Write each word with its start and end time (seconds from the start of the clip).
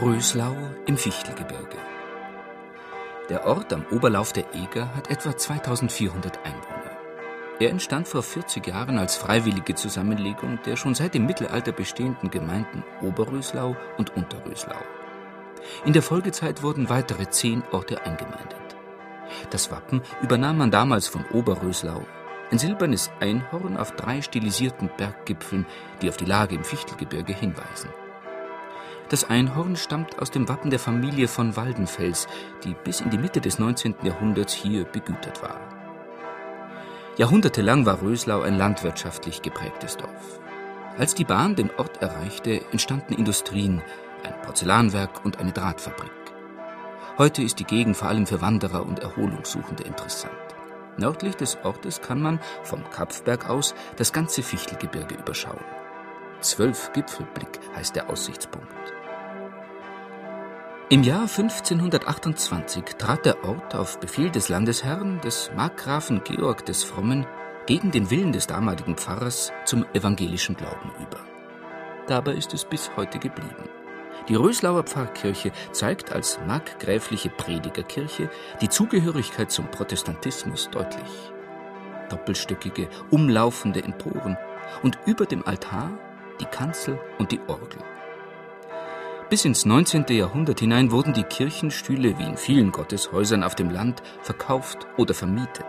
Röslau 0.00 0.56
im 0.86 0.96
Fichtelgebirge. 0.96 1.76
Der 3.28 3.46
Ort 3.46 3.72
am 3.74 3.84
Oberlauf 3.92 4.32
der 4.32 4.46
Eger 4.54 4.92
hat 4.96 5.10
etwa 5.10 5.36
2400 5.36 6.38
Einwohner. 6.38 6.96
Er 7.60 7.68
entstand 7.68 8.08
vor 8.08 8.22
40 8.22 8.66
Jahren 8.66 8.98
als 8.98 9.16
freiwillige 9.16 9.74
Zusammenlegung 9.74 10.58
der 10.64 10.76
schon 10.76 10.94
seit 10.94 11.14
dem 11.14 11.26
Mittelalter 11.26 11.72
bestehenden 11.72 12.30
Gemeinden 12.30 12.82
Oberröslau 13.02 13.76
und 13.98 14.16
Unterröslau. 14.16 14.80
In 15.84 15.92
der 15.92 16.02
Folgezeit 16.02 16.62
wurden 16.62 16.88
weitere 16.88 17.28
zehn 17.28 17.62
Orte 17.70 18.02
eingemeindet. 18.04 18.76
Das 19.50 19.70
Wappen 19.70 20.00
übernahm 20.22 20.56
man 20.56 20.70
damals 20.70 21.06
von 21.06 21.24
Oberröslau. 21.32 22.02
Ein 22.50 22.58
silbernes 22.58 23.10
Einhorn 23.20 23.76
auf 23.76 23.92
drei 23.92 24.22
stilisierten 24.22 24.90
Berggipfeln, 24.96 25.66
die 26.00 26.08
auf 26.08 26.16
die 26.16 26.24
Lage 26.24 26.54
im 26.54 26.64
Fichtelgebirge 26.64 27.34
hinweisen. 27.34 27.90
Das 29.12 29.28
Einhorn 29.28 29.76
stammt 29.76 30.18
aus 30.20 30.30
dem 30.30 30.48
Wappen 30.48 30.70
der 30.70 30.78
Familie 30.78 31.28
von 31.28 31.54
Waldenfels, 31.54 32.26
die 32.64 32.72
bis 32.72 33.02
in 33.02 33.10
die 33.10 33.18
Mitte 33.18 33.42
des 33.42 33.58
19. 33.58 33.96
Jahrhunderts 34.04 34.54
hier 34.54 34.86
begütert 34.86 35.42
war. 35.42 35.60
Jahrhundertelang 37.18 37.84
war 37.84 38.00
Röslau 38.00 38.40
ein 38.40 38.56
landwirtschaftlich 38.56 39.42
geprägtes 39.42 39.98
Dorf. 39.98 40.40
Als 40.96 41.14
die 41.14 41.26
Bahn 41.26 41.54
den 41.56 41.68
Ort 41.76 42.00
erreichte, 42.00 42.62
entstanden 42.72 43.12
Industrien, 43.12 43.82
ein 44.24 44.32
Porzellanwerk 44.46 45.22
und 45.26 45.38
eine 45.38 45.52
Drahtfabrik. 45.52 46.10
Heute 47.18 47.42
ist 47.42 47.58
die 47.58 47.64
Gegend 47.64 47.98
vor 47.98 48.08
allem 48.08 48.26
für 48.26 48.40
Wanderer 48.40 48.82
und 48.86 49.00
Erholungssuchende 49.00 49.82
interessant. 49.82 50.32
Nördlich 50.96 51.36
des 51.36 51.58
Ortes 51.64 52.00
kann 52.00 52.22
man 52.22 52.40
vom 52.62 52.82
Kapfberg 52.88 53.50
aus 53.50 53.74
das 53.96 54.14
ganze 54.14 54.42
Fichtelgebirge 54.42 55.16
überschauen. 55.16 55.60
Zwölf 56.40 56.90
Gipfelblick 56.94 57.60
heißt 57.76 57.94
der 57.94 58.08
Aussichtspunkt. 58.08 59.01
Im 60.92 61.02
Jahr 61.02 61.22
1528 61.22 62.84
trat 62.98 63.24
der 63.24 63.42
Ort 63.46 63.74
auf 63.74 63.98
Befehl 63.98 64.28
des 64.28 64.50
Landesherrn, 64.50 65.22
des 65.22 65.50
Markgrafen 65.56 66.22
Georg 66.22 66.66
des 66.66 66.84
Frommen, 66.84 67.26
gegen 67.64 67.90
den 67.92 68.10
Willen 68.10 68.32
des 68.32 68.46
damaligen 68.46 68.98
Pfarrers 68.98 69.54
zum 69.64 69.86
evangelischen 69.94 70.54
Glauben 70.54 70.92
über. 71.00 71.18
Dabei 72.08 72.34
ist 72.34 72.52
es 72.52 72.66
bis 72.66 72.90
heute 72.94 73.18
geblieben. 73.18 73.70
Die 74.28 74.34
Röslauer 74.34 74.82
Pfarrkirche 74.82 75.52
zeigt 75.70 76.12
als 76.12 76.38
markgräfliche 76.46 77.30
Predigerkirche 77.30 78.28
die 78.60 78.68
Zugehörigkeit 78.68 79.50
zum 79.50 79.70
Protestantismus 79.70 80.68
deutlich. 80.70 81.32
Doppelstöckige, 82.10 82.90
umlaufende 83.08 83.82
Emporen 83.82 84.36
und 84.82 84.98
über 85.06 85.24
dem 85.24 85.42
Altar 85.46 85.90
die 86.38 86.44
Kanzel 86.44 87.00
und 87.16 87.32
die 87.32 87.40
Orgel. 87.48 87.82
Bis 89.32 89.46
ins 89.46 89.64
19. 89.64 90.04
Jahrhundert 90.10 90.60
hinein 90.60 90.90
wurden 90.90 91.14
die 91.14 91.22
Kirchenstühle 91.22 92.18
wie 92.18 92.22
in 92.22 92.36
vielen 92.36 92.70
Gotteshäusern 92.70 93.42
auf 93.42 93.54
dem 93.54 93.70
Land 93.70 94.02
verkauft 94.20 94.86
oder 94.98 95.14
vermietet. 95.14 95.64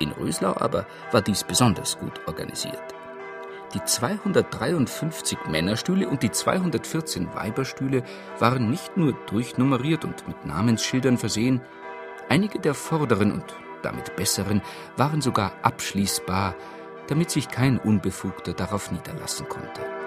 In 0.00 0.10
Röslau 0.10 0.56
aber 0.56 0.88
war 1.12 1.22
dies 1.22 1.44
besonders 1.44 2.00
gut 2.00 2.20
organisiert. 2.26 2.82
Die 3.74 3.84
253 3.84 5.38
Männerstühle 5.48 6.08
und 6.08 6.24
die 6.24 6.32
214 6.32 7.32
Weiberstühle 7.32 8.02
waren 8.40 8.70
nicht 8.70 8.96
nur 8.96 9.12
durchnummeriert 9.28 10.04
und 10.04 10.26
mit 10.26 10.44
Namensschildern 10.44 11.16
versehen, 11.16 11.60
einige 12.28 12.58
der 12.58 12.74
vorderen 12.74 13.30
und 13.30 13.44
damit 13.82 14.16
besseren 14.16 14.62
waren 14.96 15.20
sogar 15.20 15.52
abschließbar, 15.62 16.56
damit 17.06 17.30
sich 17.30 17.50
kein 17.50 17.78
Unbefugter 17.78 18.52
darauf 18.52 18.90
niederlassen 18.90 19.48
konnte. 19.48 19.99